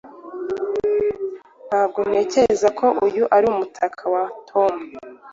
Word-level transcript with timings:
Ntabwo 1.67 1.99
ntekereza 2.09 2.67
ko 2.79 2.87
uyu 3.05 3.23
ari 3.35 3.45
umutaka 3.53 4.03
wa 4.13 4.23
Tom 4.49 4.73